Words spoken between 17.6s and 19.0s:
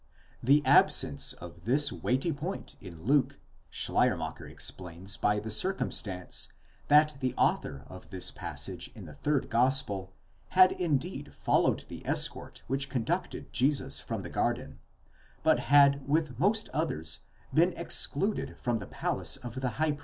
excluded from the